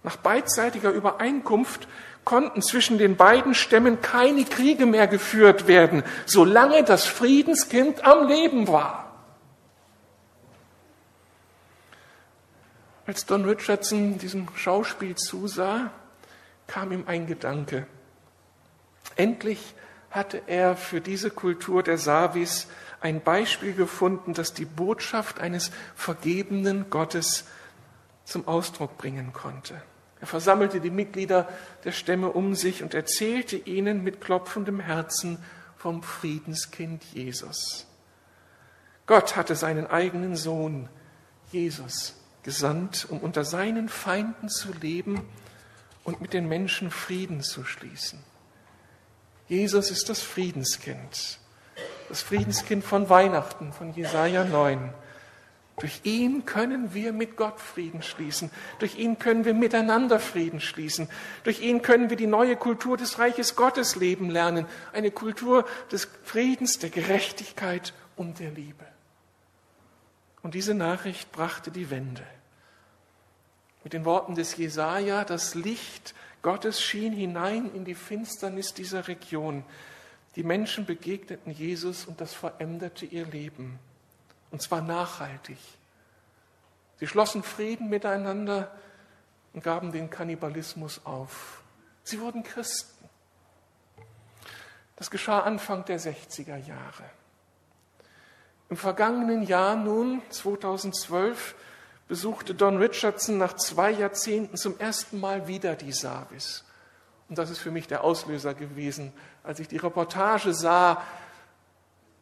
[0.04, 1.88] Nach beidseitiger Übereinkunft
[2.24, 8.68] konnten zwischen den beiden Stämmen keine Kriege mehr geführt werden, solange das Friedenskind am Leben
[8.68, 9.10] war.
[13.06, 15.90] Als Don Richardson diesem Schauspiel zusah,
[16.66, 17.86] kam ihm ein Gedanke.
[19.16, 19.74] Endlich
[20.10, 22.68] hatte er für diese Kultur der Savis
[23.00, 27.44] ein Beispiel gefunden, das die Botschaft eines vergebenen Gottes
[28.24, 29.82] zum Ausdruck bringen konnte.
[30.24, 31.46] Er versammelte die Mitglieder
[31.84, 35.36] der Stämme um sich und erzählte ihnen mit klopfendem Herzen
[35.76, 37.86] vom Friedenskind Jesus.
[39.04, 40.88] Gott hatte seinen eigenen Sohn,
[41.52, 45.28] Jesus, gesandt, um unter seinen Feinden zu leben
[46.04, 48.18] und mit den Menschen Frieden zu schließen.
[49.46, 51.38] Jesus ist das Friedenskind,
[52.08, 54.90] das Friedenskind von Weihnachten, von Jesaja 9.
[55.80, 58.50] Durch ihn können wir mit Gott Frieden schließen.
[58.78, 61.08] Durch ihn können wir miteinander Frieden schließen.
[61.42, 64.66] Durch ihn können wir die neue Kultur des Reiches Gottes leben lernen.
[64.92, 68.84] Eine Kultur des Friedens, der Gerechtigkeit und der Liebe.
[70.42, 72.22] Und diese Nachricht brachte die Wende.
[73.82, 79.64] Mit den Worten des Jesaja, das Licht Gottes schien hinein in die Finsternis dieser Region.
[80.36, 83.78] Die Menschen begegneten Jesus und das veränderte ihr Leben.
[84.54, 85.58] Und zwar nachhaltig.
[87.00, 88.70] Sie schlossen Frieden miteinander
[89.52, 91.60] und gaben den Kannibalismus auf.
[92.04, 93.08] Sie wurden Christen.
[94.94, 97.02] Das geschah Anfang der 60er Jahre.
[98.70, 101.56] Im vergangenen Jahr nun, 2012,
[102.06, 106.62] besuchte Don Richardson nach zwei Jahrzehnten zum ersten Mal wieder die Savis.
[107.28, 109.12] Und das ist für mich der Auslöser gewesen,
[109.42, 111.02] als ich die Reportage sah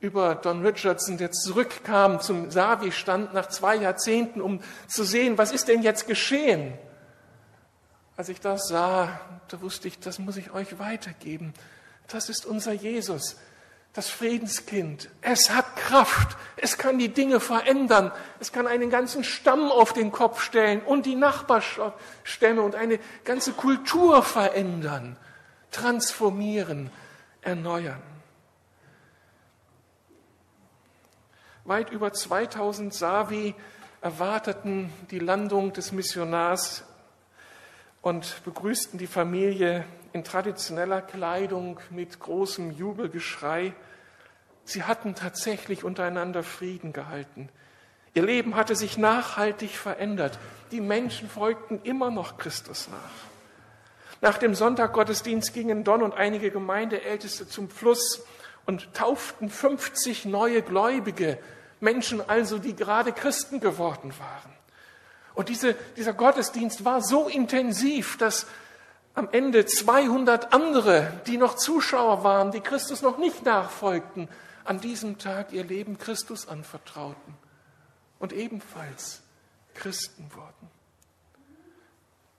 [0.03, 5.69] über Don Richardson, der zurückkam zum Savi-Stand nach zwei Jahrzehnten, um zu sehen, was ist
[5.69, 6.75] denn jetzt geschehen.
[8.17, 11.55] Als ich das sah, da wusste ich, das muss ich euch weitergeben.
[12.09, 13.37] Das ist unser Jesus
[13.93, 15.11] das Friedenskind.
[15.21, 16.37] Es hat Kraft.
[16.57, 18.11] Es kann die Dinge verändern.
[18.41, 23.53] Es kann einen ganzen Stamm auf den Kopf stellen und die Nachbarstämme und eine ganze
[23.53, 25.17] Kultur verändern,
[25.71, 26.91] transformieren,
[27.43, 28.12] erneuern.
[31.65, 33.55] Weit über 2000 Savi
[34.01, 36.83] erwarteten die Landung des Missionars
[38.01, 43.75] und begrüßten die Familie in traditioneller Kleidung mit großem Jubelgeschrei.
[44.65, 47.49] Sie hatten tatsächlich untereinander Frieden gehalten.
[48.13, 50.41] Ihr Leben hatte sich nachhaltig verändert.
[50.73, 53.31] Die Menschen folgten immer noch Christus nach.
[54.21, 58.25] Nach dem Sonntaggottesdienst gingen Don und einige Gemeindeälteste zum Fluss
[58.67, 61.39] und tauften 50 neue Gläubige,
[61.81, 64.53] Menschen also, die gerade Christen geworden waren.
[65.35, 68.47] Und diese, dieser Gottesdienst war so intensiv, dass
[69.15, 74.29] am Ende 200 andere, die noch Zuschauer waren, die Christus noch nicht nachfolgten,
[74.65, 77.35] an diesem Tag ihr Leben Christus anvertrauten
[78.19, 79.23] und ebenfalls
[79.75, 80.71] Christen wurden.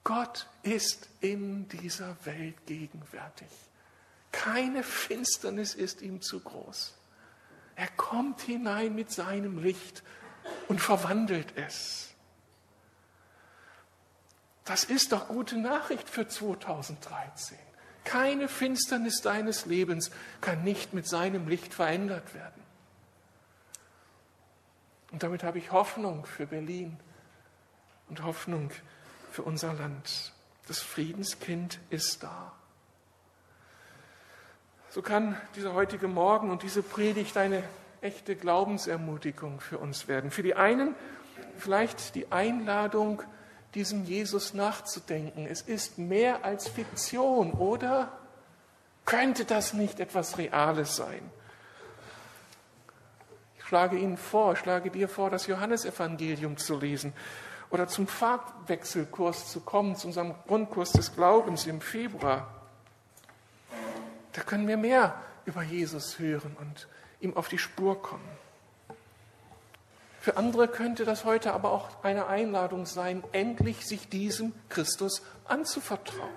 [0.04, 3.48] Gott ist in dieser Welt gegenwärtig.
[4.34, 6.92] Keine Finsternis ist ihm zu groß.
[7.76, 10.02] Er kommt hinein mit seinem Licht
[10.68, 12.10] und verwandelt es.
[14.64, 17.58] Das ist doch gute Nachricht für 2013.
[18.02, 20.10] Keine Finsternis deines Lebens
[20.40, 22.62] kann nicht mit seinem Licht verändert werden.
[25.12, 26.98] Und damit habe ich Hoffnung für Berlin
[28.08, 28.70] und Hoffnung
[29.30, 30.32] für unser Land.
[30.66, 32.52] Das Friedenskind ist da.
[34.94, 37.64] So kann dieser heutige Morgen und diese Predigt eine
[38.00, 40.30] echte Glaubensermutigung für uns werden.
[40.30, 40.94] Für die einen
[41.58, 43.20] vielleicht die Einladung,
[43.74, 45.48] diesem Jesus nachzudenken.
[45.50, 48.12] Es ist mehr als Fiktion, oder?
[49.04, 51.28] Könnte das nicht etwas Reales sein?
[53.58, 57.12] Ich schlage Ihnen vor, ich schlage dir vor, das Johannesevangelium zu lesen
[57.70, 62.53] oder zum Farbwechselkurs zu kommen, zu unserem Grundkurs des Glaubens im Februar.
[64.34, 65.14] Da können wir mehr
[65.46, 66.88] über Jesus hören und
[67.20, 68.28] ihm auf die Spur kommen.
[70.20, 76.30] Für andere könnte das heute aber auch eine Einladung sein, endlich sich diesem Christus anzuvertrauen.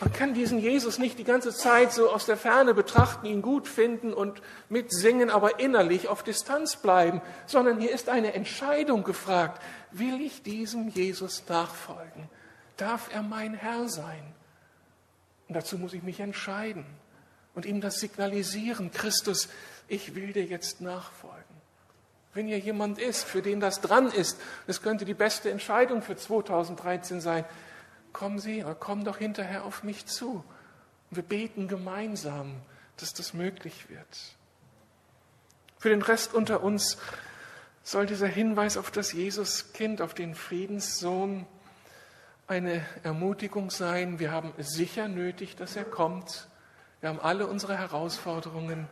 [0.00, 3.68] Man kann diesen Jesus nicht die ganze Zeit so aus der Ferne betrachten, ihn gut
[3.68, 9.62] finden und mitsingen, aber innerlich auf Distanz bleiben, sondern hier ist eine Entscheidung gefragt.
[9.92, 12.28] Will ich diesem Jesus nachfolgen?
[12.76, 14.34] Darf er mein Herr sein?
[15.48, 16.86] Und dazu muss ich mich entscheiden
[17.54, 18.90] und ihm das signalisieren.
[18.90, 19.48] Christus,
[19.88, 21.54] ich will dir jetzt nachfolgen.
[22.32, 26.16] Wenn hier jemand ist, für den das dran ist, das könnte die beste Entscheidung für
[26.16, 27.44] 2013 sein,
[28.12, 30.44] kommen Sie oder kommen doch hinterher auf mich zu.
[31.10, 32.56] Wir beten gemeinsam,
[32.96, 34.36] dass das möglich wird.
[35.78, 36.96] Für den Rest unter uns
[37.82, 41.46] soll dieser Hinweis auf das Jesuskind, auf den Friedenssohn,
[42.46, 44.18] eine Ermutigung sein.
[44.18, 46.48] Wir haben sicher nötig, dass er kommt.
[47.00, 48.88] Wir haben alle unsere Herausforderungen.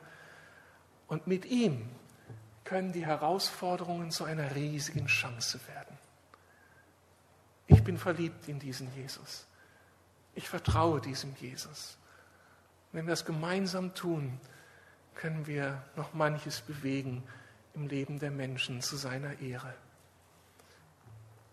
[1.07, 1.89] Und mit ihm
[2.65, 5.99] können die Herausforderungen zu einer riesigen Chance werden.
[7.67, 9.47] Ich bin verliebt in diesen Jesus.
[10.35, 11.99] Ich vertraue diesem Jesus.
[12.93, 14.41] Wenn wir das gemeinsam tun,
[15.15, 17.23] können wir noch manches bewegen
[17.75, 19.75] im Leben der Menschen zu seiner Ehre.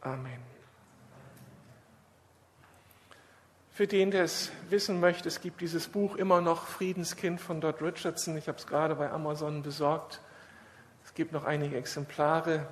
[0.02, 0.59] Amen.
[3.80, 7.82] Für den, der es wissen möchte, es gibt dieses Buch immer noch Friedenskind von Dot
[7.82, 8.36] Richardson.
[8.36, 10.20] Ich habe es gerade bei Amazon besorgt.
[11.06, 12.68] Es gibt noch einige Exemplare.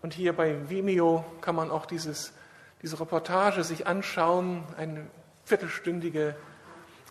[0.00, 2.32] Und hier bei Vimeo kann man auch dieses,
[2.80, 5.06] diese Reportage sich anschauen, eine
[5.44, 6.34] viertelstündige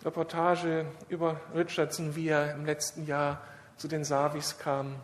[0.04, 3.40] Reportage über Richardson, wie er im letzten Jahr
[3.76, 4.96] zu den Savis kam,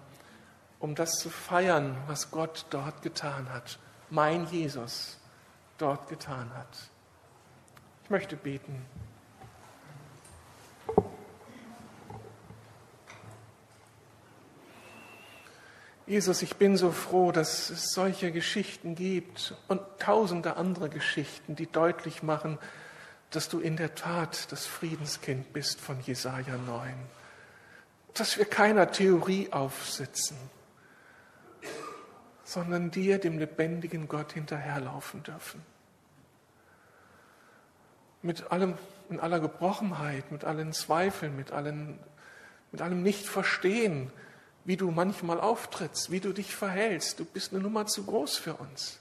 [0.81, 3.79] um das zu feiern, was Gott dort getan hat,
[4.11, 5.21] mein Jesus
[5.79, 6.92] dort getan hat.
[8.05, 8.85] Ich möchte beten.
[16.07, 21.67] Jesus, ich bin so froh, dass es solche Geschichten gibt und tausende andere Geschichten, die
[21.71, 22.59] deutlich machen,
[23.31, 26.93] dass du in der Tat das Friedenskind bist von Jesaja 9.
[28.13, 30.37] Dass wir keiner Theorie aufsitzen,
[32.45, 35.72] sondern dir, dem lebendigen Gott, hinterherlaufen dürfen.
[38.23, 38.79] Mit allem,
[39.11, 41.99] in aller Gebrochenheit, mit allen Zweifeln, mit, allen,
[42.71, 44.11] mit allem Nichtverstehen,
[44.65, 47.19] wie du manchmal auftrittst, wie du dich verhältst.
[47.19, 49.01] Du bist eine Nummer zu groß für uns.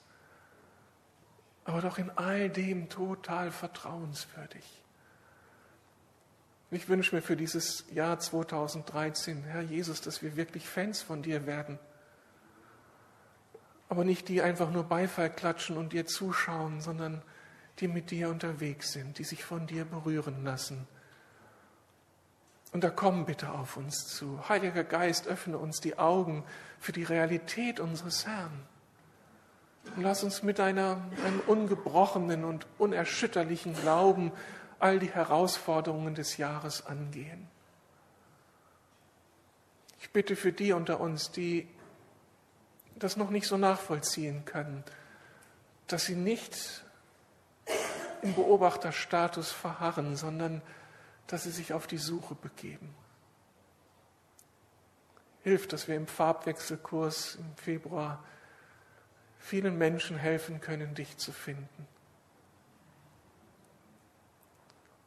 [1.63, 4.63] Aber doch in all dem total vertrauenswürdig.
[6.73, 11.45] Ich wünsche mir für dieses Jahr 2013, Herr Jesus, dass wir wirklich Fans von dir
[11.45, 11.77] werden.
[13.89, 17.21] Aber nicht die einfach nur Beifall klatschen und dir zuschauen, sondern
[17.81, 20.87] die mit dir unterwegs sind, die sich von dir berühren lassen
[22.71, 24.47] und da komm bitte auf uns zu.
[24.47, 26.45] Heiliger Geist, öffne uns die Augen
[26.79, 28.65] für die Realität unseres Herrn.
[29.95, 34.31] Und lass uns mit einer, einem ungebrochenen und unerschütterlichen Glauben
[34.79, 37.47] all die Herausforderungen des Jahres angehen.
[39.99, 41.67] Ich bitte für die unter uns, die
[42.95, 44.83] das noch nicht so nachvollziehen können,
[45.87, 46.83] dass sie nicht
[48.21, 50.61] im Beobachterstatus verharren, sondern
[51.27, 52.93] dass sie sich auf die Suche begeben.
[55.43, 58.23] Hilft, dass wir im Farbwechselkurs im Februar
[59.39, 61.87] vielen Menschen helfen können, dich zu finden.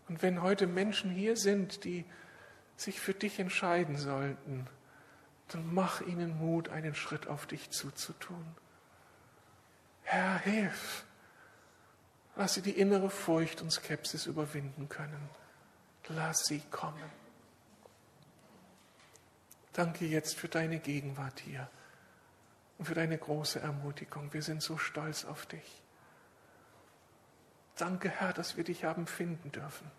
[0.09, 2.05] Und wenn heute Menschen hier sind, die
[2.77, 4.67] sich für dich entscheiden sollten,
[5.49, 8.45] dann mach ihnen Mut, einen Schritt auf dich zuzutun.
[10.03, 11.05] Herr, hilf,
[12.37, 15.29] Lass sie die innere Furcht und Skepsis überwinden können.
[16.09, 17.11] Lass sie kommen.
[19.73, 21.69] Danke jetzt für deine Gegenwart hier
[22.79, 24.33] und für deine große Ermutigung.
[24.33, 25.83] Wir sind so stolz auf dich.
[27.77, 29.91] Danke, Herr, dass wir dich haben finden dürfen.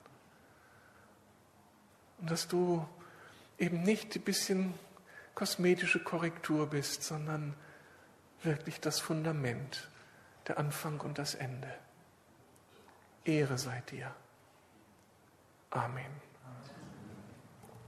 [2.19, 2.87] Und dass du
[3.57, 4.73] eben nicht ein bisschen
[5.33, 7.53] kosmetische Korrektur bist, sondern
[8.43, 9.89] wirklich das Fundament,
[10.47, 11.73] der Anfang und das Ende.
[13.25, 14.11] Ehre sei dir.
[15.71, 16.21] Amen.